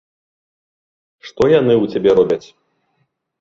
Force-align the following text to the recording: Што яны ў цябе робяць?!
Што 1.27 1.43
яны 1.59 1.73
ў 1.83 1.97
цябе 1.97 2.11
робяць?! 2.21 2.41